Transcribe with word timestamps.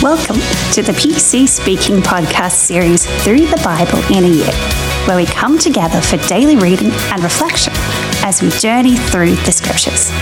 Welcome 0.00 0.36
to 0.74 0.82
the 0.82 0.92
PC 0.92 1.48
Speaking 1.48 1.96
podcast 1.96 2.52
series 2.52 3.04
Through 3.24 3.46
the 3.46 3.60
Bible 3.64 3.98
in 4.16 4.22
a 4.22 4.28
Year, 4.28 4.52
where 5.08 5.16
we 5.16 5.26
come 5.26 5.58
together 5.58 6.00
for 6.00 6.18
daily 6.28 6.54
reading 6.54 6.92
and 7.10 7.20
reflection 7.24 7.72
as 8.22 8.40
we 8.40 8.48
journey 8.50 8.96
through 8.96 9.34
the 9.34 9.50
scriptures. 9.50 10.12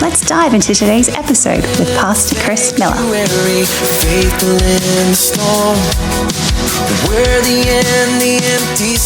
Let's 0.00 0.26
dive 0.26 0.54
into 0.54 0.74
today's 0.74 1.10
episode 1.10 1.60
with 1.78 1.94
Pastor 1.98 2.40
Chris 2.40 2.78
Miller. 2.78 2.94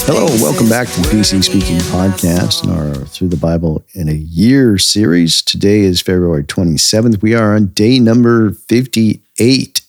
Hello, 0.07 0.27
welcome 0.41 0.69
back 0.69 0.87
to 0.87 1.01
the 1.01 1.09
PC 1.09 1.43
Speaking 1.43 1.79
podcast 1.79 2.62
and 2.62 2.73
our 2.73 3.05
Through 3.07 3.29
the 3.30 3.37
Bible 3.37 3.85
in 3.95 4.09
a 4.09 4.12
Year 4.12 4.79
series. 4.79 5.43
Today 5.43 5.80
is 5.80 6.00
February 6.00 6.44
27th. 6.44 7.21
We 7.21 7.35
are 7.35 7.57
on 7.57 7.67
day 7.67 7.99
number 7.99 8.50
58 8.50 9.88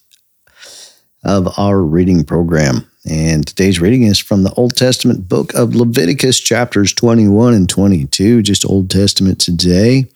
of 1.24 1.58
our 1.58 1.80
reading 1.80 2.24
program. 2.24 2.86
And 3.08 3.46
today's 3.46 3.80
reading 3.80 4.02
is 4.02 4.18
from 4.18 4.42
the 4.42 4.52
Old 4.54 4.76
Testament 4.76 5.28
book 5.28 5.54
of 5.54 5.74
Leviticus, 5.74 6.38
chapters 6.38 6.92
21 6.92 7.54
and 7.54 7.68
22, 7.68 8.42
just 8.42 8.68
Old 8.68 8.90
Testament 8.90 9.40
today. 9.40 10.06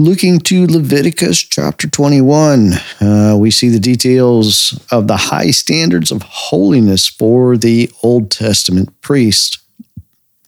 Looking 0.00 0.38
to 0.40 0.66
Leviticus 0.66 1.40
chapter 1.40 1.88
21, 1.88 2.72
uh, 3.00 3.36
we 3.36 3.50
see 3.50 3.68
the 3.68 3.80
details 3.80 4.78
of 4.92 5.08
the 5.08 5.16
high 5.16 5.50
standards 5.50 6.12
of 6.12 6.22
holiness 6.22 7.08
for 7.08 7.56
the 7.56 7.90
Old 8.02 8.30
Testament 8.30 9.00
priest. 9.00 9.58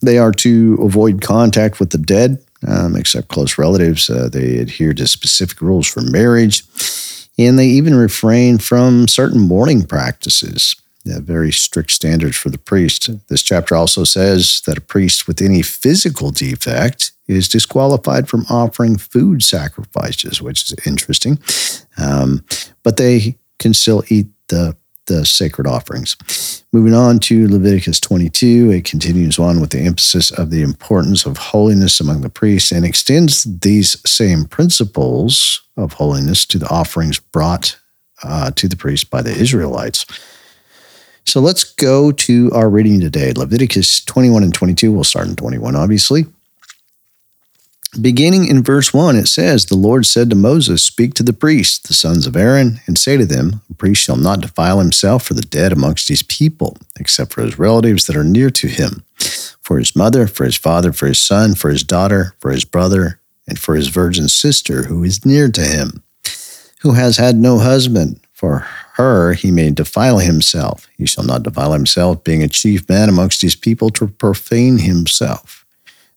They 0.02 0.18
are 0.18 0.32
to 0.32 0.78
avoid 0.80 1.20
contact 1.20 1.80
with 1.80 1.90
the 1.90 1.98
dead, 1.98 2.42
um, 2.66 2.94
except 2.94 3.28
close 3.28 3.58
relatives. 3.58 4.08
Uh, 4.08 4.28
they 4.32 4.58
adhere 4.58 4.94
to 4.94 5.06
specific 5.06 5.60
rules 5.60 5.86
for 5.86 6.00
marriage, 6.00 6.62
and 7.38 7.58
they 7.58 7.66
even 7.66 7.94
refrain 7.94 8.58
from 8.58 9.08
certain 9.08 9.40
mourning 9.40 9.84
practices 9.84 10.74
very 11.04 11.52
strict 11.52 11.90
standards 11.90 12.36
for 12.36 12.50
the 12.50 12.58
priest. 12.58 13.10
This 13.28 13.42
chapter 13.42 13.74
also 13.74 14.04
says 14.04 14.62
that 14.66 14.78
a 14.78 14.82
priest 14.82 15.26
with 15.26 15.40
any 15.40 15.62
physical 15.62 16.30
defect 16.30 17.12
is 17.26 17.48
disqualified 17.48 18.28
from 18.28 18.44
offering 18.50 18.98
food 18.98 19.42
sacrifices, 19.42 20.42
which 20.42 20.64
is 20.64 20.86
interesting. 20.86 21.38
Um, 21.96 22.44
but 22.82 22.96
they 22.96 23.38
can 23.58 23.74
still 23.74 24.02
eat 24.08 24.28
the 24.48 24.76
the 25.06 25.24
sacred 25.24 25.66
offerings. 25.66 26.64
Moving 26.72 26.94
on 26.94 27.18
to 27.20 27.48
Leviticus 27.48 28.00
22, 28.00 28.70
it 28.70 28.84
continues 28.84 29.38
on 29.38 29.60
with 29.60 29.70
the 29.70 29.80
emphasis 29.80 30.30
of 30.30 30.50
the 30.50 30.62
importance 30.62 31.26
of 31.26 31.36
holiness 31.36 32.00
among 32.00 32.20
the 32.20 32.28
priests 32.28 32.70
and 32.70 32.84
extends 32.84 33.44
these 33.44 34.00
same 34.08 34.44
principles 34.44 35.62
of 35.76 35.94
holiness 35.94 36.44
to 36.46 36.58
the 36.58 36.68
offerings 36.68 37.18
brought 37.18 37.78
uh, 38.22 38.50
to 38.52 38.68
the 38.68 38.76
priests 38.76 39.04
by 39.04 39.22
the 39.22 39.32
Israelites. 39.32 40.06
So 41.24 41.40
let's 41.40 41.64
go 41.64 42.12
to 42.12 42.50
our 42.52 42.68
reading 42.68 43.00
today 43.00 43.32
Leviticus 43.32 44.04
21 44.04 44.42
and 44.42 44.54
22. 44.54 44.92
We'll 44.92 45.04
start 45.04 45.28
in 45.28 45.36
21, 45.36 45.76
obviously. 45.76 46.26
Beginning 47.98 48.46
in 48.46 48.62
verse 48.62 48.94
1, 48.94 49.16
it 49.16 49.26
says, 49.26 49.66
The 49.66 49.74
Lord 49.74 50.06
said 50.06 50.30
to 50.30 50.36
Moses, 50.36 50.80
Speak 50.80 51.12
to 51.14 51.24
the 51.24 51.32
priests, 51.32 51.80
the 51.80 51.92
sons 51.92 52.24
of 52.24 52.36
Aaron, 52.36 52.80
and 52.86 52.96
say 52.96 53.16
to 53.16 53.26
them, 53.26 53.62
A 53.68 53.74
priest 53.74 54.00
shall 54.00 54.16
not 54.16 54.40
defile 54.40 54.78
himself 54.78 55.24
for 55.24 55.34
the 55.34 55.42
dead 55.42 55.72
amongst 55.72 56.08
his 56.08 56.22
people, 56.22 56.76
except 57.00 57.32
for 57.32 57.42
his 57.42 57.58
relatives 57.58 58.06
that 58.06 58.16
are 58.16 58.22
near 58.22 58.48
to 58.50 58.68
him, 58.68 59.02
for 59.60 59.78
his 59.78 59.96
mother, 59.96 60.28
for 60.28 60.44
his 60.44 60.54
father, 60.54 60.92
for 60.92 61.08
his 61.08 61.18
son, 61.18 61.56
for 61.56 61.68
his 61.68 61.82
daughter, 61.82 62.36
for 62.38 62.52
his 62.52 62.64
brother, 62.64 63.18
and 63.48 63.58
for 63.58 63.74
his 63.74 63.88
virgin 63.88 64.28
sister 64.28 64.84
who 64.84 65.02
is 65.02 65.26
near 65.26 65.50
to 65.50 65.62
him, 65.62 66.04
who 66.82 66.92
has 66.92 67.16
had 67.16 67.34
no 67.34 67.58
husband, 67.58 68.20
for 68.32 68.66
her 68.94 69.32
he 69.32 69.50
may 69.50 69.70
defile 69.70 70.18
himself. 70.18 70.86
He 70.96 71.06
shall 71.06 71.24
not 71.24 71.42
defile 71.42 71.72
himself, 71.72 72.22
being 72.22 72.44
a 72.44 72.48
chief 72.48 72.88
man 72.88 73.08
amongst 73.08 73.42
his 73.42 73.56
people, 73.56 73.90
to 73.90 74.06
profane 74.06 74.78
himself. 74.78 75.59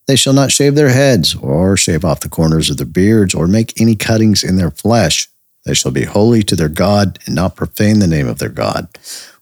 They 0.06 0.16
shall 0.16 0.32
not 0.32 0.52
shave 0.52 0.74
their 0.74 0.90
heads, 0.90 1.34
or 1.34 1.76
shave 1.76 2.04
off 2.04 2.20
the 2.20 2.28
corners 2.28 2.70
of 2.70 2.76
their 2.76 2.86
beards, 2.86 3.34
or 3.34 3.46
make 3.46 3.80
any 3.80 3.96
cuttings 3.96 4.44
in 4.44 4.56
their 4.56 4.70
flesh. 4.70 5.28
They 5.64 5.74
shall 5.74 5.92
be 5.92 6.04
holy 6.04 6.42
to 6.42 6.56
their 6.56 6.68
God, 6.68 7.18
and 7.26 7.34
not 7.34 7.56
profane 7.56 8.00
the 8.00 8.06
name 8.06 8.28
of 8.28 8.38
their 8.38 8.50
God. 8.50 8.88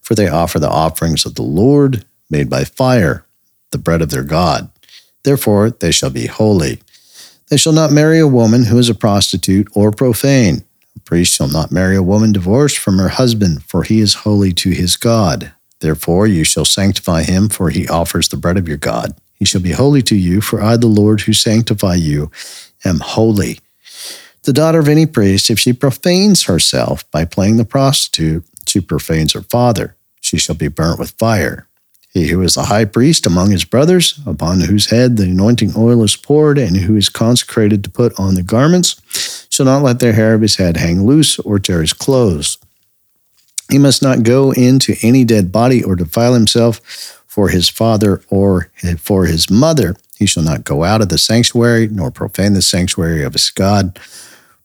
For 0.00 0.14
they 0.14 0.28
offer 0.28 0.58
the 0.58 0.70
offerings 0.70 1.26
of 1.26 1.34
the 1.34 1.42
Lord, 1.42 2.04
made 2.30 2.48
by 2.48 2.64
fire, 2.64 3.24
the 3.70 3.78
bread 3.78 4.02
of 4.02 4.10
their 4.10 4.22
God. 4.22 4.70
Therefore 5.24 5.70
they 5.70 5.90
shall 5.90 6.10
be 6.10 6.26
holy. 6.26 6.80
They 7.48 7.56
shall 7.56 7.72
not 7.72 7.92
marry 7.92 8.18
a 8.18 8.26
woman 8.26 8.64
who 8.64 8.78
is 8.78 8.88
a 8.88 8.94
prostitute 8.94 9.68
or 9.74 9.90
profane 9.90 10.64
a 10.96 11.00
priest 11.00 11.34
shall 11.34 11.48
not 11.48 11.72
marry 11.72 11.96
a 11.96 12.02
woman 12.02 12.32
divorced 12.32 12.78
from 12.78 12.98
her 12.98 13.08
husband, 13.08 13.62
for 13.64 13.82
he 13.82 14.00
is 14.00 14.14
holy 14.14 14.52
to 14.54 14.70
his 14.70 14.96
God. 14.96 15.52
Therefore 15.80 16.26
you 16.26 16.44
shall 16.44 16.64
sanctify 16.64 17.22
him, 17.22 17.48
for 17.48 17.70
he 17.70 17.88
offers 17.88 18.28
the 18.28 18.36
bread 18.36 18.56
of 18.56 18.68
your 18.68 18.76
God. 18.76 19.14
He 19.42 19.46
shall 19.46 19.60
be 19.60 19.72
holy 19.72 20.02
to 20.02 20.14
you, 20.14 20.40
for 20.40 20.62
I, 20.62 20.76
the 20.76 20.86
Lord 20.86 21.22
who 21.22 21.32
sanctify 21.32 21.96
you, 21.96 22.30
am 22.84 23.00
holy. 23.00 23.58
The 24.44 24.52
daughter 24.52 24.78
of 24.78 24.86
any 24.86 25.04
priest, 25.04 25.50
if 25.50 25.58
she 25.58 25.72
profanes 25.72 26.44
herself 26.44 27.10
by 27.10 27.24
playing 27.24 27.56
the 27.56 27.64
prostitute, 27.64 28.44
she 28.68 28.80
profanes 28.80 29.32
her 29.32 29.40
father. 29.42 29.96
She 30.20 30.38
shall 30.38 30.54
be 30.54 30.68
burnt 30.68 31.00
with 31.00 31.18
fire. 31.18 31.66
He 32.12 32.28
who 32.28 32.40
is 32.42 32.54
the 32.54 32.66
high 32.66 32.84
priest 32.84 33.26
among 33.26 33.50
his 33.50 33.64
brothers, 33.64 34.20
upon 34.24 34.60
whose 34.60 34.90
head 34.90 35.16
the 35.16 35.24
anointing 35.24 35.72
oil 35.76 36.04
is 36.04 36.14
poured, 36.14 36.56
and 36.56 36.76
who 36.76 36.94
is 36.94 37.08
consecrated 37.08 37.82
to 37.82 37.90
put 37.90 38.16
on 38.20 38.36
the 38.36 38.44
garments, 38.44 39.48
shall 39.50 39.66
not 39.66 39.82
let 39.82 39.98
the 39.98 40.12
hair 40.12 40.34
of 40.34 40.42
his 40.42 40.54
head 40.54 40.76
hang 40.76 41.04
loose 41.04 41.40
or 41.40 41.58
tear 41.58 41.80
his 41.80 41.92
clothes. 41.92 42.58
He 43.68 43.78
must 43.78 44.04
not 44.04 44.22
go 44.22 44.52
into 44.52 44.94
any 45.02 45.24
dead 45.24 45.50
body 45.50 45.82
or 45.82 45.96
defile 45.96 46.34
himself 46.34 47.18
for 47.32 47.48
his 47.48 47.68
father 47.68 48.22
or 48.28 48.70
for 48.98 49.26
his 49.26 49.50
mother. 49.50 49.96
He 50.18 50.26
shall 50.26 50.42
not 50.42 50.64
go 50.64 50.84
out 50.84 51.00
of 51.00 51.08
the 51.08 51.18
sanctuary, 51.18 51.88
nor 51.88 52.10
profane 52.10 52.54
the 52.54 52.62
sanctuary 52.62 53.24
of 53.24 53.32
his 53.32 53.50
God. 53.50 53.98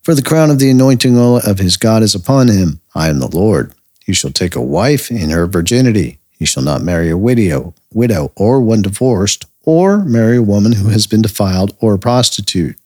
For 0.02 0.14
the 0.14 0.22
crown 0.22 0.50
of 0.50 0.58
the 0.58 0.70
anointing 0.70 1.16
oil 1.16 1.38
of 1.38 1.58
his 1.58 1.76
God 1.76 2.02
is 2.02 2.14
upon 2.14 2.48
him. 2.48 2.80
I 2.94 3.08
am 3.08 3.20
the 3.20 3.34
Lord. 3.34 3.72
He 4.04 4.12
shall 4.12 4.30
take 4.30 4.56
a 4.56 4.62
wife 4.62 5.10
in 5.10 5.30
her 5.30 5.46
virginity 5.46 6.18
he 6.38 6.46
shall 6.46 6.62
not 6.62 6.82
marry 6.82 7.10
a 7.10 7.16
widow, 7.16 7.74
widow 7.92 8.32
or 8.36 8.60
one 8.60 8.82
divorced, 8.82 9.46
or 9.64 10.04
marry 10.04 10.36
a 10.36 10.42
woman 10.42 10.72
who 10.72 10.88
has 10.88 11.06
been 11.06 11.20
defiled 11.20 11.76
or 11.80 11.94
a 11.94 11.98
prostitute. 11.98 12.76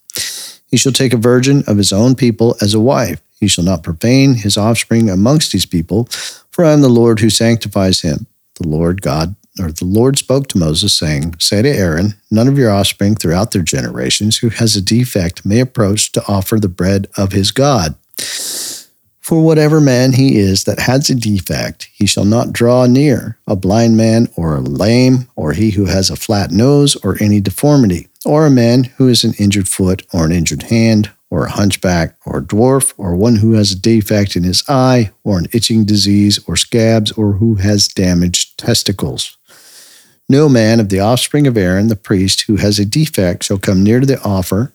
He 0.67 0.79
shall 0.79 0.93
take 0.93 1.13
a 1.13 1.19
virgin 1.19 1.63
of 1.67 1.77
his 1.77 1.93
own 1.93 2.15
people 2.15 2.57
as 2.63 2.73
a 2.73 2.81
wife. 2.81 3.21
He 3.39 3.49
shall 3.49 3.65
not 3.65 3.83
profane 3.83 4.35
his 4.35 4.57
offspring 4.57 5.11
amongst 5.11 5.53
his 5.53 5.67
people, 5.67 6.07
for 6.51 6.65
I 6.65 6.73
am 6.73 6.81
the 6.81 6.89
Lord 6.89 7.21
who 7.21 7.29
sanctifies 7.29 8.01
him. 8.01 8.27
The 8.55 8.67
Lord 8.67 9.03
God 9.03 9.37
or 9.59 9.71
the 9.71 9.85
Lord 9.85 10.19
spoke 10.19 10.49
to 10.49 10.59
Moses, 10.59 10.95
saying, 10.95 11.37
Say 11.39 11.63
to 11.63 11.69
Aaron, 11.69 12.15
None 12.31 12.49
of 12.49 12.59
your 12.59 12.71
offspring 12.71 13.17
throughout 13.17 13.51
their 13.51 13.63
generations 13.63 14.39
who 14.39 14.49
has 14.49 14.77
a 14.77 14.83
defect 14.83 15.45
may 15.45 15.61
approach 15.61 16.13
to 16.13 16.25
offer 16.27 16.59
the 16.59 16.69
bread 16.69 17.09
of 17.17 17.33
his 17.33 17.51
God. 17.51 17.95
For 19.21 19.41
whatever 19.41 19.81
man 19.81 20.13
he 20.13 20.37
is 20.37 20.65
that 20.65 20.81
has 20.81 21.09
a 21.09 21.15
defect, 21.15 21.89
he 21.93 22.07
shall 22.07 22.25
not 22.25 22.53
draw 22.53 22.87
near 22.87 23.39
a 23.47 23.55
blind 23.55 23.97
man 23.97 24.29
or 24.37 24.57
a 24.57 24.61
lame, 24.61 25.29
or 25.37 25.53
he 25.53 25.71
who 25.71 25.85
has 25.87 26.11
a 26.11 26.17
flat 26.17 26.51
nose 26.51 26.97
or 26.97 27.17
any 27.21 27.41
deformity, 27.41 28.09
or 28.25 28.47
a 28.47 28.51
man 28.51 28.85
who 28.85 29.07
has 29.07 29.23
an 29.23 29.35
injured 29.39 29.69
foot 29.69 30.05
or 30.13 30.25
an 30.25 30.33
injured 30.33 30.65
hand, 30.65 31.13
or 31.31 31.47
a 31.47 31.51
hunchback 31.51 32.15
or 32.27 32.39
a 32.39 32.43
dwarf, 32.43 32.93
or 32.99 33.17
one 33.17 33.37
who 33.37 33.55
has 33.55 33.73
a 33.73 33.79
defect 33.79 34.37
in 34.37 34.43
his 34.43 34.63
eye, 34.69 35.11
or 35.25 35.39
an 35.39 35.47
itching 35.55 35.87
disease, 35.87 36.39
or 36.47 36.57
scabs, 36.57 37.11
or 37.13 37.33
who 37.33 37.55
has 37.55 37.89
damaged 37.89 38.59
testicles. 38.59 39.39
No 40.29 40.49
man 40.49 40.81
of 40.81 40.89
the 40.89 41.01
offspring 41.01 41.47
of 41.47 41.57
Aaron 41.57 41.89
the 41.89 41.97
priest 41.97 42.43
who 42.43 42.57
has 42.57 42.79
a 42.79 42.85
defect 42.85 43.45
shall 43.45 43.59
come 43.59 43.83
near 43.83 44.01
to 44.01 44.07
the 44.07 44.21
offer 44.23 44.73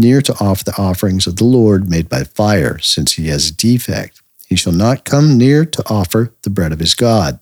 near 0.00 0.22
to 0.22 0.34
offer 0.40 0.64
the 0.64 0.76
offerings 0.78 1.26
of 1.26 1.36
the 1.36 1.44
Lord 1.44 1.88
made 1.88 2.08
by 2.08 2.24
fire, 2.24 2.78
since 2.78 3.12
he 3.12 3.28
has 3.28 3.50
a 3.50 3.54
defect. 3.54 4.22
He 4.48 4.56
shall 4.56 4.72
not 4.72 5.04
come 5.04 5.38
near 5.38 5.64
to 5.64 5.82
offer 5.88 6.32
the 6.42 6.50
bread 6.50 6.72
of 6.72 6.80
his 6.80 6.94
God. 6.94 7.38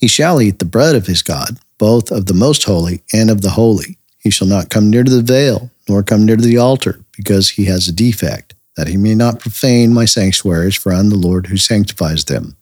He 0.00 0.08
shall 0.08 0.40
eat 0.40 0.58
the 0.58 0.64
bread 0.64 0.96
of 0.96 1.06
his 1.06 1.22
God, 1.22 1.58
both 1.78 2.10
of 2.10 2.26
the 2.26 2.34
most 2.34 2.64
holy 2.64 3.02
and 3.12 3.30
of 3.30 3.42
the 3.42 3.50
holy. 3.50 3.98
He 4.18 4.30
shall 4.30 4.48
not 4.48 4.70
come 4.70 4.90
near 4.90 5.04
to 5.04 5.10
the 5.10 5.22
veil, 5.22 5.70
nor 5.88 6.02
come 6.02 6.24
near 6.24 6.36
to 6.36 6.42
the 6.42 6.58
altar, 6.58 7.04
because 7.16 7.50
he 7.50 7.66
has 7.66 7.86
a 7.86 7.92
defect, 7.92 8.54
that 8.76 8.88
he 8.88 8.96
may 8.96 9.14
not 9.14 9.38
profane 9.38 9.92
my 9.92 10.04
sanctuaries, 10.04 10.74
for 10.74 10.92
I 10.92 10.98
am 10.98 11.10
the 11.10 11.16
Lord 11.16 11.46
who 11.46 11.56
sanctifies 11.56 12.24
them. 12.24 12.56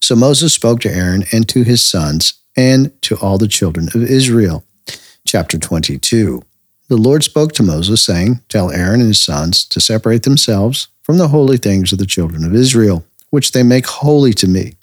So 0.00 0.14
Moses 0.14 0.52
spoke 0.52 0.80
to 0.80 0.92
Aaron 0.92 1.24
and 1.32 1.48
to 1.48 1.62
his 1.62 1.82
sons 1.82 2.34
and 2.56 2.90
to 3.02 3.16
all 3.16 3.38
the 3.38 3.48
children 3.48 3.88
of 3.94 4.02
Israel. 4.02 4.64
Chapter 5.26 5.58
22. 5.58 6.42
The 6.88 6.96
Lord 6.96 7.24
spoke 7.24 7.52
to 7.52 7.64
Moses, 7.64 8.00
saying, 8.00 8.40
Tell 8.48 8.70
Aaron 8.70 9.00
and 9.00 9.08
his 9.08 9.20
sons 9.20 9.64
to 9.64 9.80
separate 9.80 10.22
themselves 10.22 10.88
from 11.02 11.18
the 11.18 11.28
holy 11.28 11.56
things 11.56 11.92
of 11.92 11.98
the 11.98 12.06
children 12.06 12.44
of 12.44 12.54
Israel, 12.54 13.04
which 13.30 13.52
they 13.52 13.62
make 13.62 13.86
holy 13.86 14.32
to 14.34 14.46
me, 14.46 14.74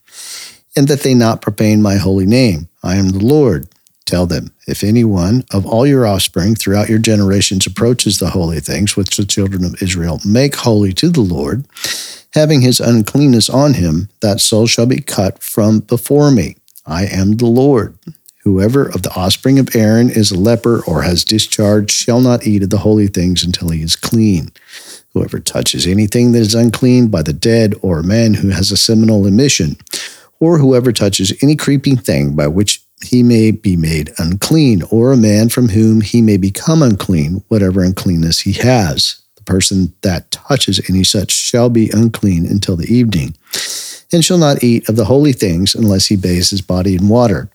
and 0.75 0.87
that 0.89 1.01
they 1.01 1.13
not 1.13 1.41
profane 1.41 1.81
my 1.81 1.95
holy 1.95 2.25
name. 2.25 2.67
I 2.83 2.95
am 2.95 3.09
the 3.09 3.23
Lord. 3.23 3.69
Tell 4.05 4.25
them, 4.25 4.51
if 4.67 4.83
anyone 4.83 5.45
of 5.53 5.65
all 5.65 5.87
your 5.87 6.05
offspring 6.05 6.55
throughout 6.55 6.89
your 6.89 6.99
generations 6.99 7.65
approaches 7.65 8.19
the 8.19 8.31
holy 8.31 8.59
things 8.59 8.97
which 8.97 9.15
the 9.15 9.25
children 9.25 9.63
of 9.63 9.81
Israel 9.81 10.19
make 10.25 10.55
holy 10.55 10.91
to 10.93 11.09
the 11.09 11.21
Lord, 11.21 11.65
having 12.33 12.61
his 12.61 12.81
uncleanness 12.81 13.49
on 13.49 13.75
him, 13.75 14.09
that 14.21 14.41
soul 14.41 14.67
shall 14.67 14.85
be 14.85 14.99
cut 14.99 15.41
from 15.41 15.79
before 15.79 16.31
me. 16.31 16.57
I 16.85 17.05
am 17.05 17.33
the 17.33 17.45
Lord. 17.45 17.97
Whoever 18.43 18.85
of 18.87 19.03
the 19.03 19.13
offspring 19.15 19.57
of 19.57 19.73
Aaron 19.73 20.09
is 20.09 20.31
a 20.31 20.37
leper 20.37 20.83
or 20.85 21.03
has 21.03 21.23
discharged 21.23 21.91
shall 21.91 22.19
not 22.19 22.45
eat 22.45 22.63
of 22.63 22.71
the 22.71 22.79
holy 22.79 23.07
things 23.07 23.41
until 23.43 23.69
he 23.69 23.81
is 23.81 23.95
clean. 23.95 24.51
Whoever 25.13 25.39
touches 25.39 25.87
anything 25.87 26.33
that 26.33 26.39
is 26.39 26.55
unclean 26.55 27.07
by 27.07 27.21
the 27.21 27.31
dead 27.31 27.73
or 27.81 27.99
a 27.99 28.03
man 28.03 28.33
who 28.33 28.49
has 28.49 28.71
a 28.71 28.77
seminal 28.77 29.25
emission, 29.25 29.77
or 30.41 30.57
whoever 30.57 30.91
touches 30.91 31.31
any 31.41 31.55
creeping 31.55 31.95
thing 31.95 32.35
by 32.35 32.47
which 32.47 32.83
he 33.01 33.23
may 33.23 33.51
be 33.51 33.77
made 33.77 34.13
unclean, 34.17 34.83
or 34.89 35.13
a 35.13 35.17
man 35.17 35.47
from 35.47 35.69
whom 35.69 36.01
he 36.01 36.21
may 36.21 36.35
become 36.35 36.81
unclean, 36.81 37.43
whatever 37.47 37.81
uncleanness 37.81 38.39
he 38.39 38.53
has. 38.53 39.21
The 39.35 39.43
person 39.43 39.93
that 40.01 40.31
touches 40.31 40.81
any 40.89 41.03
such 41.05 41.31
shall 41.31 41.69
be 41.69 41.89
unclean 41.91 42.45
until 42.45 42.75
the 42.75 42.93
evening, 42.93 43.35
and 44.13 44.23
shall 44.23 44.37
not 44.37 44.63
eat 44.63 44.87
of 44.87 44.95
the 44.95 45.05
holy 45.05 45.33
things 45.33 45.75
unless 45.75 46.07
he 46.07 46.15
bathes 46.15 46.49
his 46.49 46.61
body 46.61 46.95
in 46.95 47.07
water. 47.07 47.49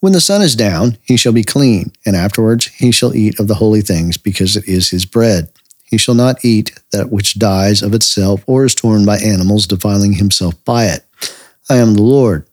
When 0.00 0.12
the 0.12 0.20
sun 0.20 0.42
is 0.42 0.54
down, 0.54 0.96
he 1.02 1.16
shall 1.16 1.32
be 1.32 1.42
clean, 1.42 1.92
and 2.06 2.14
afterwards 2.14 2.66
he 2.66 2.92
shall 2.92 3.16
eat 3.16 3.40
of 3.40 3.48
the 3.48 3.56
holy 3.56 3.80
things, 3.80 4.16
because 4.16 4.56
it 4.56 4.68
is 4.68 4.90
his 4.90 5.04
bread. 5.04 5.48
He 5.84 5.98
shall 5.98 6.14
not 6.14 6.44
eat 6.44 6.78
that 6.92 7.10
which 7.10 7.38
dies 7.38 7.82
of 7.82 7.94
itself, 7.94 8.44
or 8.46 8.64
is 8.64 8.74
torn 8.74 9.04
by 9.04 9.18
animals, 9.18 9.66
defiling 9.66 10.12
himself 10.12 10.54
by 10.64 10.84
it. 10.86 11.04
I 11.68 11.76
am 11.76 11.94
the 11.94 12.02
Lord. 12.02 12.46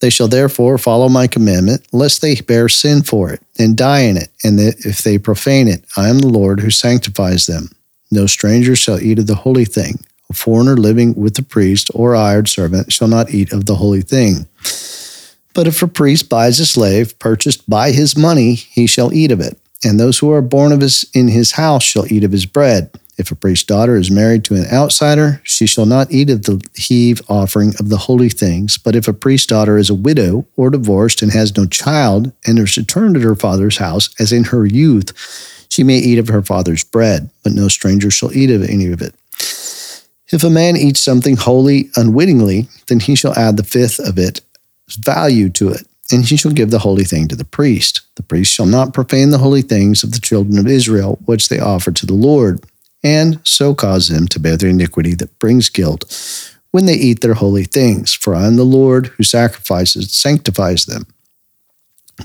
They 0.00 0.10
shall 0.10 0.28
therefore 0.28 0.76
follow 0.76 1.08
my 1.08 1.26
commandment, 1.26 1.86
lest 1.92 2.20
they 2.20 2.34
bear 2.40 2.68
sin 2.68 3.02
for 3.02 3.32
it, 3.32 3.40
and 3.58 3.76
die 3.76 4.00
in 4.00 4.18
it, 4.18 4.28
and 4.42 4.58
that 4.58 4.84
if 4.84 5.02
they 5.02 5.16
profane 5.16 5.68
it, 5.68 5.84
I 5.96 6.08
am 6.08 6.18
the 6.18 6.28
Lord 6.28 6.60
who 6.60 6.70
sanctifies 6.70 7.46
them. 7.46 7.70
No 8.10 8.26
stranger 8.26 8.76
shall 8.76 9.00
eat 9.00 9.18
of 9.18 9.26
the 9.26 9.34
holy 9.34 9.64
thing. 9.64 10.04
Foreigner 10.34 10.76
living 10.76 11.14
with 11.14 11.34
the 11.34 11.42
priest 11.42 11.90
or 11.94 12.14
hired 12.14 12.48
servant 12.48 12.92
shall 12.92 13.08
not 13.08 13.30
eat 13.30 13.52
of 13.52 13.66
the 13.66 13.76
holy 13.76 14.02
thing. 14.02 14.46
But 15.54 15.66
if 15.66 15.82
a 15.82 15.88
priest 15.88 16.28
buys 16.28 16.58
a 16.58 16.66
slave 16.66 17.18
purchased 17.18 17.68
by 17.70 17.92
his 17.92 18.16
money, 18.16 18.54
he 18.54 18.86
shall 18.86 19.12
eat 19.12 19.30
of 19.30 19.40
it, 19.40 19.56
and 19.84 19.98
those 19.98 20.18
who 20.18 20.32
are 20.32 20.42
born 20.42 20.72
of 20.72 20.80
his 20.80 21.04
in 21.14 21.28
his 21.28 21.52
house 21.52 21.84
shall 21.84 22.12
eat 22.12 22.24
of 22.24 22.32
his 22.32 22.46
bread. 22.46 22.90
If 23.16 23.30
a 23.30 23.36
priest's 23.36 23.64
daughter 23.64 23.96
is 23.96 24.10
married 24.10 24.42
to 24.44 24.56
an 24.56 24.66
outsider, 24.72 25.40
she 25.44 25.66
shall 25.66 25.86
not 25.86 26.10
eat 26.10 26.30
of 26.30 26.42
the 26.42 26.60
heave 26.74 27.22
offering 27.28 27.74
of 27.78 27.88
the 27.88 27.96
holy 27.96 28.28
things. 28.28 28.76
But 28.76 28.96
if 28.96 29.06
a 29.06 29.12
priest's 29.12 29.46
daughter 29.46 29.78
is 29.78 29.88
a 29.88 29.94
widow 29.94 30.46
or 30.56 30.70
divorced 30.70 31.22
and 31.22 31.30
has 31.30 31.56
no 31.56 31.66
child, 31.66 32.32
and 32.44 32.58
is 32.58 32.76
returned 32.76 33.14
to 33.14 33.20
her 33.20 33.36
father's 33.36 33.76
house 33.76 34.10
as 34.18 34.32
in 34.32 34.44
her 34.44 34.66
youth, 34.66 35.12
she 35.68 35.84
may 35.84 35.98
eat 35.98 36.18
of 36.18 36.28
her 36.28 36.42
father's 36.42 36.82
bread, 36.82 37.30
but 37.44 37.52
no 37.52 37.68
stranger 37.68 38.10
shall 38.10 38.32
eat 38.36 38.50
of 38.50 38.62
any 38.64 38.86
of 38.92 39.00
it. 39.00 39.14
If 40.32 40.42
a 40.42 40.50
man 40.50 40.76
eats 40.76 41.00
something 41.00 41.36
holy 41.36 41.90
unwittingly, 41.96 42.68
then 42.86 43.00
he 43.00 43.14
shall 43.14 43.34
add 43.34 43.56
the 43.56 43.64
fifth 43.64 43.98
of 43.98 44.18
its 44.18 44.40
value 44.88 45.50
to 45.50 45.68
it, 45.70 45.86
and 46.10 46.24
he 46.24 46.36
shall 46.36 46.52
give 46.52 46.70
the 46.70 46.78
holy 46.78 47.04
thing 47.04 47.28
to 47.28 47.36
the 47.36 47.44
priest. 47.44 48.00
The 48.16 48.22
priest 48.22 48.52
shall 48.52 48.66
not 48.66 48.94
profane 48.94 49.30
the 49.30 49.38
holy 49.38 49.62
things 49.62 50.02
of 50.02 50.12
the 50.12 50.20
children 50.20 50.58
of 50.58 50.66
Israel, 50.66 51.18
which 51.24 51.48
they 51.48 51.58
offer 51.58 51.92
to 51.92 52.06
the 52.06 52.14
Lord 52.14 52.64
and 53.04 53.38
so 53.44 53.74
cause 53.74 54.08
them 54.08 54.26
to 54.28 54.40
bear 54.40 54.56
their 54.56 54.70
iniquity 54.70 55.14
that 55.14 55.38
brings 55.38 55.68
guilt 55.68 56.04
when 56.70 56.86
they 56.86 56.94
eat 56.94 57.20
their 57.20 57.34
holy 57.34 57.64
things. 57.64 58.14
For 58.14 58.34
I 58.34 58.46
am 58.46 58.56
the 58.56 58.64
Lord 58.64 59.08
who 59.08 59.22
sacrifices, 59.22 60.12
sanctifies 60.12 60.86
them. 60.86 61.06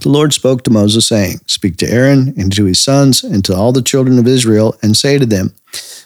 The 0.02 0.10
Lord 0.10 0.34
spoke 0.34 0.64
to 0.64 0.72
Moses, 0.72 1.08
saying, 1.08 1.42
Speak 1.48 1.78
to 1.78 1.90
Aaron 1.90 2.34
and 2.38 2.54
to 2.56 2.66
his 2.66 2.80
sons 2.80 3.24
and 3.24 3.44
to 3.46 3.56
all 3.56 3.72
the 3.72 3.82
children 3.82 4.20
of 4.20 4.28
Israel, 4.28 4.78
and 4.82 4.96
say 4.96 5.18
to 5.18 5.26
them, 5.26 5.54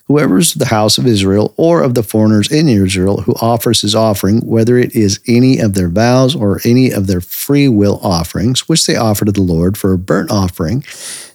Whoever 0.07 0.37
is 0.37 0.53
of 0.53 0.59
the 0.59 0.65
house 0.65 0.97
of 0.97 1.05
Israel 1.05 1.53
or 1.57 1.81
of 1.81 1.93
the 1.93 2.03
foreigners 2.03 2.51
in 2.51 2.67
Israel 2.67 3.21
who 3.21 3.35
offers 3.41 3.81
his 3.81 3.95
offering, 3.95 4.39
whether 4.39 4.77
it 4.77 4.95
is 4.95 5.19
any 5.27 5.59
of 5.59 5.73
their 5.73 5.89
vows 5.89 6.35
or 6.35 6.59
any 6.65 6.91
of 6.91 7.07
their 7.07 7.21
free 7.21 7.67
will 7.67 7.99
offerings, 8.03 8.67
which 8.67 8.85
they 8.85 8.95
offer 8.95 9.25
to 9.25 9.31
the 9.31 9.41
Lord 9.41 9.77
for 9.77 9.93
a 9.93 9.97
burnt 9.97 10.31
offering, 10.31 10.83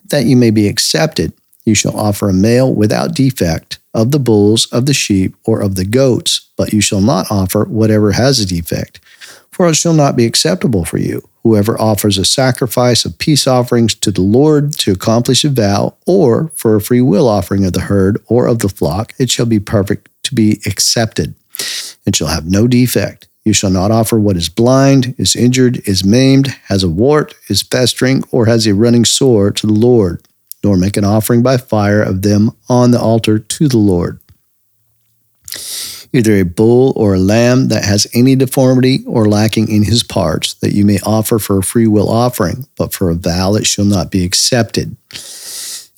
that 0.06 0.24
you 0.24 0.36
may 0.36 0.50
be 0.50 0.68
accepted, 0.68 1.32
you 1.64 1.74
shall 1.74 1.96
offer 1.96 2.28
a 2.28 2.34
male 2.34 2.72
without 2.72 3.14
defect 3.14 3.78
of 3.94 4.10
the 4.10 4.18
bulls, 4.18 4.66
of 4.66 4.86
the 4.86 4.94
sheep, 4.94 5.34
or 5.44 5.60
of 5.60 5.74
the 5.74 5.84
goats, 5.84 6.48
but 6.56 6.72
you 6.72 6.80
shall 6.80 7.00
not 7.00 7.30
offer 7.30 7.64
whatever 7.64 8.12
has 8.12 8.38
a 8.38 8.46
defect, 8.46 9.00
for 9.50 9.68
it 9.68 9.74
shall 9.74 9.94
not 9.94 10.16
be 10.16 10.26
acceptable 10.26 10.84
for 10.84 10.98
you. 10.98 11.26
Whoever 11.48 11.80
offers 11.80 12.18
a 12.18 12.26
sacrifice 12.26 13.06
of 13.06 13.16
peace 13.16 13.46
offerings 13.46 13.94
to 13.94 14.10
the 14.10 14.20
Lord 14.20 14.72
to 14.80 14.92
accomplish 14.92 15.44
a 15.44 15.48
vow, 15.48 15.96
or 16.06 16.52
for 16.54 16.76
a 16.76 16.80
free 16.80 17.00
will 17.00 17.26
offering 17.26 17.64
of 17.64 17.72
the 17.72 17.80
herd 17.80 18.22
or 18.26 18.46
of 18.46 18.58
the 18.58 18.68
flock, 18.68 19.14
it 19.18 19.30
shall 19.30 19.46
be 19.46 19.58
perfect 19.58 20.10
to 20.24 20.34
be 20.34 20.60
accepted. 20.66 21.34
It 22.06 22.14
shall 22.14 22.26
have 22.26 22.44
no 22.44 22.68
defect. 22.68 23.28
You 23.44 23.54
shall 23.54 23.70
not 23.70 23.90
offer 23.90 24.20
what 24.20 24.36
is 24.36 24.50
blind, 24.50 25.14
is 25.16 25.34
injured, 25.34 25.80
is 25.88 26.04
maimed, 26.04 26.48
has 26.66 26.84
a 26.84 26.88
wart, 26.90 27.34
is 27.48 27.62
festering, 27.62 28.24
or 28.30 28.44
has 28.44 28.66
a 28.66 28.74
running 28.74 29.06
sore 29.06 29.50
to 29.50 29.66
the 29.66 29.72
Lord 29.72 30.22
nor 30.62 30.76
make 30.76 30.98
an 30.98 31.04
offering 31.04 31.42
by 31.42 31.56
fire 31.56 32.02
of 32.02 32.20
them 32.20 32.50
on 32.68 32.90
the 32.90 33.00
altar 33.00 33.38
to 33.38 33.68
the 33.68 33.78
Lord. 33.78 34.20
Either 36.12 36.36
a 36.36 36.44
bull 36.44 36.92
or 36.96 37.14
a 37.14 37.18
lamb 37.18 37.68
that 37.68 37.84
has 37.84 38.06
any 38.14 38.34
deformity 38.34 39.00
or 39.06 39.28
lacking 39.28 39.70
in 39.70 39.84
his 39.84 40.02
parts, 40.02 40.54
that 40.54 40.72
you 40.72 40.84
may 40.84 40.98
offer 41.00 41.38
for 41.38 41.58
a 41.58 41.62
free 41.62 41.86
will 41.86 42.08
offering, 42.08 42.66
but 42.76 42.92
for 42.92 43.10
a 43.10 43.14
vow 43.14 43.54
it 43.54 43.66
shall 43.66 43.84
not 43.84 44.10
be 44.10 44.24
accepted. 44.24 44.96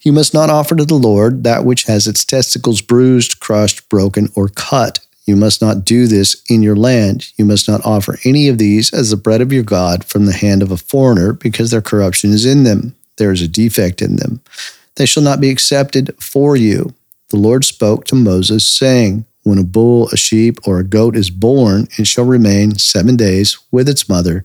You 0.03 0.13
must 0.13 0.35
not 0.35 0.51
offer 0.51 0.75
to 0.75 0.85
the 0.85 0.95
Lord 0.95 1.45
that 1.45 1.65
which 1.65 1.85
has 1.85 2.07
its 2.07 2.25
testicles 2.25 2.81
bruised, 2.81 3.39
crushed, 3.41 3.89
broken, 3.89 4.29
or 4.35 4.49
cut. 4.49 5.01
You 5.27 5.37
must 5.37 5.61
not 5.61 5.85
do 5.85 6.07
this 6.07 6.43
in 6.49 6.63
your 6.63 6.75
land. 6.75 7.31
You 7.37 7.45
must 7.45 7.69
not 7.69 7.85
offer 7.85 8.19
any 8.25 8.49
of 8.49 8.59
these 8.59 8.93
as 8.93 9.11
the 9.11 9.17
bread 9.17 9.41
of 9.41 9.53
your 9.53 9.63
God 9.63 10.05
from 10.05 10.27
the 10.27 10.33
hand 10.33 10.63
of 10.63 10.73
a 10.73 10.77
foreigner, 10.77 11.33
because 11.33 11.71
their 11.71 11.83
corruption 11.83 12.33
is 12.33 12.47
in 12.47 12.65
them 12.65 12.97
there 13.21 13.31
is 13.31 13.43
a 13.43 13.49
defect 13.49 14.03
in 14.03 14.17
them. 14.17 14.41
They 14.97 15.07
shall 15.07 15.23
not 15.23 15.41
be 15.41 15.51
accepted 15.51 16.17
for 16.19 16.57
you. 16.57 16.95
The 17.29 17.37
Lord 17.37 17.65
spoke 17.65 18.07
to 18.07 18.17
Moses, 18.17 18.67
saying, 18.67 19.27
When 19.43 19.59
a 19.59 19.65
bull, 19.65 20.09
a 20.11 20.17
sheep, 20.17 20.59
or 20.67 20.79
a 20.79 20.85
goat 20.85 21.17
is 21.17 21.31
born, 21.31 21.89
it 21.99 22.07
shall 22.07 22.25
remain 22.25 22.79
seven 22.79 23.17
days 23.17 23.59
with 23.71 23.89
its 23.89 24.09
mother. 24.09 24.45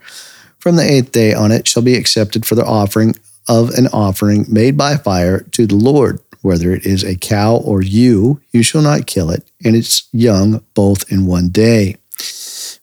From 0.57 0.77
the 0.77 0.89
eighth 0.89 1.12
day 1.12 1.33
on 1.33 1.51
it 1.51 1.68
shall 1.68 1.83
be 1.83 1.95
accepted 1.95 2.45
for 2.45 2.56
the 2.56 2.65
offering 2.65 3.15
of 3.47 3.69
an 3.71 3.88
offering 3.88 4.45
made 4.50 4.77
by 4.77 4.98
fire 4.98 5.41
to 5.51 5.67
the 5.67 5.75
Lord. 5.75 6.19
Whether 6.41 6.72
it 6.74 6.86
is 6.86 7.03
a 7.03 7.15
cow 7.15 7.55
or 7.55 7.81
ewe, 7.81 8.39
you 8.51 8.63
shall 8.63 8.81
not 8.81 9.08
kill 9.08 9.31
it, 9.31 9.50
and 9.63 9.75
its 9.75 10.08
young 10.12 10.63
both 10.74 11.12
in 11.12 11.25
one 11.25 11.50
day. 11.50 11.98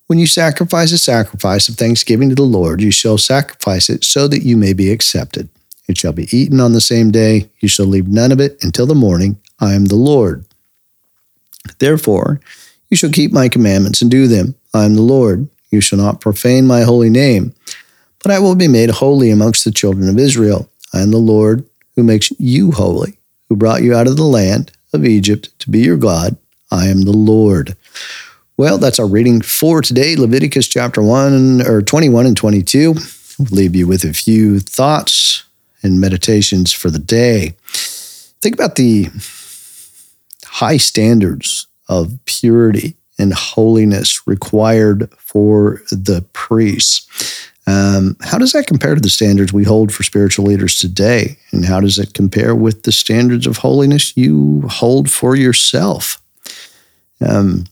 When 0.06 0.18
you 0.18 0.26
sacrifice 0.26 0.92
a 0.92 0.98
sacrifice 0.98 1.68
of 1.68 1.76
thanksgiving 1.76 2.28
to 2.28 2.34
the 2.34 2.42
Lord, 2.42 2.82
you 2.82 2.90
shall 2.90 3.18
sacrifice 3.18 3.88
it 3.88 4.04
so 4.04 4.28
that 4.28 4.42
you 4.42 4.56
may 4.56 4.72
be 4.72 4.90
accepted. 4.90 5.48
It 5.88 5.96
shall 5.96 6.12
be 6.12 6.28
eaten 6.36 6.60
on 6.60 6.72
the 6.72 6.80
same 6.80 7.10
day. 7.10 7.48
You 7.60 7.68
shall 7.68 7.86
leave 7.86 8.08
none 8.08 8.32
of 8.32 8.40
it 8.40 8.62
until 8.62 8.86
the 8.86 8.94
morning. 8.94 9.40
I 9.60 9.74
am 9.74 9.86
the 9.86 9.96
Lord. 9.96 10.44
Therefore, 11.78 12.40
you 12.90 12.96
shall 12.96 13.10
keep 13.10 13.32
my 13.32 13.48
commandments 13.48 14.02
and 14.02 14.10
do 14.10 14.26
them. 14.26 14.54
I 14.74 14.84
am 14.84 14.94
the 14.94 15.02
Lord. 15.02 15.48
You 15.70 15.80
shall 15.80 15.98
not 15.98 16.20
profane 16.20 16.66
my 16.66 16.82
holy 16.82 17.10
name, 17.10 17.54
but 18.22 18.30
I 18.30 18.38
will 18.38 18.54
be 18.54 18.68
made 18.68 18.90
holy 18.90 19.30
amongst 19.30 19.64
the 19.64 19.70
children 19.70 20.08
of 20.08 20.18
Israel. 20.18 20.68
I 20.92 21.00
am 21.00 21.10
the 21.10 21.18
Lord 21.18 21.66
who 21.96 22.02
makes 22.02 22.30
you 22.38 22.72
holy, 22.72 23.18
who 23.48 23.56
brought 23.56 23.82
you 23.82 23.94
out 23.94 24.06
of 24.06 24.16
the 24.16 24.24
land 24.24 24.72
of 24.92 25.06
Egypt 25.06 25.58
to 25.60 25.70
be 25.70 25.80
your 25.80 25.96
God. 25.96 26.36
I 26.70 26.88
am 26.88 27.02
the 27.02 27.12
Lord. 27.12 27.76
Well, 28.56 28.78
that's 28.78 28.98
our 28.98 29.06
reading 29.06 29.40
for 29.40 29.80
today, 29.80 30.14
Leviticus 30.14 30.68
chapter 30.68 31.02
1 31.02 31.66
or 31.66 31.82
21 31.82 32.26
and 32.26 32.36
22. 32.36 32.92
We'll 33.38 33.48
leave 33.50 33.74
you 33.74 33.86
with 33.86 34.04
a 34.04 34.12
few 34.12 34.60
thoughts 34.60 35.44
and 35.82 36.00
meditations 36.00 36.72
for 36.72 36.90
the 36.90 36.98
day. 36.98 37.54
Think 38.42 38.54
about 38.54 38.76
the 38.76 39.06
high 40.52 40.76
standards 40.76 41.66
of 41.88 42.18
purity 42.26 42.94
and 43.18 43.32
holiness 43.32 44.26
required 44.26 45.10
for 45.16 45.80
the 45.90 46.22
priests. 46.34 47.48
Um, 47.66 48.16
how 48.20 48.36
does 48.36 48.52
that 48.52 48.66
compare 48.66 48.94
to 48.94 49.00
the 49.00 49.08
standards 49.08 49.50
we 49.50 49.64
hold 49.64 49.94
for 49.94 50.02
spiritual 50.02 50.44
leaders 50.44 50.78
today? 50.78 51.38
And 51.52 51.64
how 51.64 51.80
does 51.80 51.98
it 51.98 52.12
compare 52.12 52.54
with 52.54 52.82
the 52.82 52.92
standards 52.92 53.46
of 53.46 53.56
holiness 53.56 54.14
you 54.14 54.68
hold 54.68 55.10
for 55.10 55.34
yourself? 55.34 56.22
Um, 57.26 57.64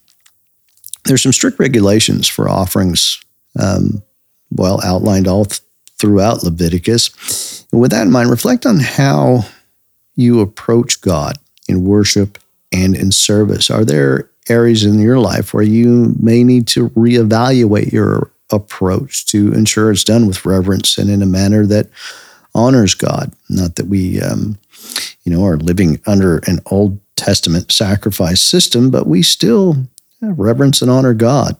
there's 1.05 1.21
some 1.21 1.33
strict 1.33 1.59
regulations 1.59 2.27
for 2.27 2.49
offerings, 2.49 3.23
um, 3.59 4.01
well 4.49 4.81
outlined 4.83 5.27
all 5.27 5.45
th- 5.45 5.61
throughout 5.99 6.43
Leviticus. 6.43 7.63
And 7.71 7.79
with 7.79 7.91
that 7.91 8.07
in 8.07 8.11
mind, 8.11 8.31
reflect 8.31 8.65
on 8.65 8.79
how 8.79 9.45
you 10.15 10.39
approach 10.39 10.99
God 11.01 11.37
in 11.67 11.83
worship 11.83 12.39
and 12.71 12.95
in 12.95 13.11
service. 13.11 13.69
Are 13.69 13.85
there 13.85 14.29
areas 14.49 14.83
in 14.83 14.99
your 14.99 15.19
life 15.19 15.53
where 15.53 15.63
you 15.63 16.15
may 16.19 16.43
need 16.43 16.67
to 16.67 16.89
reevaluate 16.89 17.91
your 17.91 18.31
approach 18.51 19.25
to 19.27 19.53
ensure 19.53 19.91
it's 19.91 20.03
done 20.03 20.27
with 20.27 20.45
reverence 20.45 20.97
and 20.97 21.09
in 21.09 21.21
a 21.21 21.25
manner 21.25 21.65
that 21.65 21.89
honors 22.53 22.93
God. 22.93 23.31
Not 23.49 23.75
that 23.75 23.87
we, 23.87 24.21
um, 24.21 24.57
you 25.23 25.31
know, 25.31 25.45
are 25.45 25.57
living 25.57 26.01
under 26.05 26.39
an 26.39 26.59
Old 26.65 26.99
Testament 27.15 27.71
sacrifice 27.71 28.41
system, 28.41 28.89
but 28.89 29.07
we 29.07 29.23
still 29.23 29.75
reverence 30.21 30.81
and 30.81 30.91
honor 30.91 31.13
God. 31.13 31.55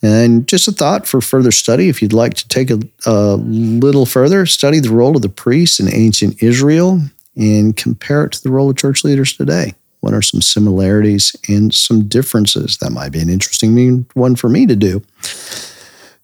And 0.00 0.46
just 0.46 0.68
a 0.68 0.72
thought 0.72 1.06
for 1.06 1.20
further 1.20 1.50
study, 1.50 1.88
if 1.88 2.00
you'd 2.00 2.12
like 2.12 2.34
to 2.34 2.48
take 2.48 2.70
a, 2.70 2.80
a 3.04 3.36
little 3.36 4.06
further, 4.06 4.46
study 4.46 4.78
the 4.78 4.90
role 4.90 5.16
of 5.16 5.22
the 5.22 5.28
priests 5.28 5.80
in 5.80 5.92
ancient 5.92 6.42
Israel 6.42 7.00
and 7.36 7.76
compare 7.76 8.24
it 8.24 8.32
to 8.32 8.42
the 8.42 8.50
role 8.50 8.70
of 8.70 8.76
church 8.76 9.02
leaders 9.02 9.36
today. 9.36 9.74
What 10.08 10.14
are 10.14 10.22
some 10.22 10.40
similarities 10.40 11.36
and 11.50 11.74
some 11.74 12.08
differences? 12.08 12.78
That 12.78 12.92
might 12.92 13.12
be 13.12 13.20
an 13.20 13.28
interesting 13.28 14.06
one 14.14 14.36
for 14.36 14.48
me 14.48 14.64
to 14.64 14.74
do. 14.74 15.02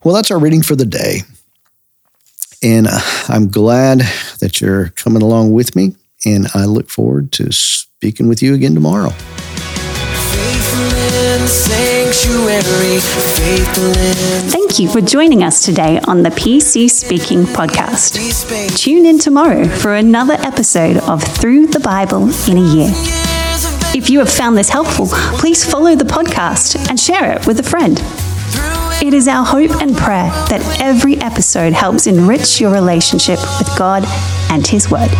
Well, 0.03 0.15
that's 0.15 0.31
our 0.31 0.39
reading 0.39 0.63
for 0.63 0.75
the 0.75 0.87
day. 0.87 1.19
And 2.63 2.87
uh, 2.87 2.99
I'm 3.27 3.47
glad 3.47 3.99
that 4.39 4.59
you're 4.59 4.89
coming 4.95 5.21
along 5.21 5.51
with 5.51 5.75
me. 5.75 5.93
And 6.25 6.47
I 6.55 6.65
look 6.65 6.89
forward 6.89 7.31
to 7.33 7.51
speaking 7.51 8.27
with 8.27 8.41
you 8.41 8.55
again 8.55 8.73
tomorrow. 8.73 9.11
Thank 14.49 14.79
you 14.79 14.89
for 14.89 15.01
joining 15.01 15.43
us 15.43 15.63
today 15.63 15.99
on 16.07 16.23
the 16.23 16.29
PC 16.31 16.89
Speaking 16.89 17.43
podcast. 17.43 18.75
Tune 18.75 19.05
in 19.05 19.19
tomorrow 19.19 19.67
for 19.67 19.93
another 19.93 20.33
episode 20.39 20.97
of 20.97 21.23
Through 21.23 21.67
the 21.67 21.79
Bible 21.81 22.31
in 22.49 22.57
a 22.57 22.73
Year. 22.73 23.24
If 23.95 24.09
you 24.09 24.19
have 24.19 24.29
found 24.29 24.57
this 24.57 24.67
helpful, 24.67 25.07
please 25.39 25.63
follow 25.63 25.95
the 25.95 26.03
podcast 26.03 26.89
and 26.89 26.99
share 26.99 27.31
it 27.31 27.47
with 27.47 27.61
a 27.61 27.63
friend. 27.63 27.97
It 29.01 29.13
is 29.13 29.29
our 29.29 29.45
hope 29.45 29.71
and 29.81 29.95
prayer 29.95 30.29
that 30.49 30.81
every 30.81 31.15
episode 31.19 31.71
helps 31.71 32.05
enrich 32.05 32.59
your 32.59 32.73
relationship 32.73 33.39
with 33.57 33.69
God 33.77 34.03
and 34.51 34.67
His 34.67 34.91
Word. 34.91 35.11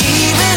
Even 0.00 0.56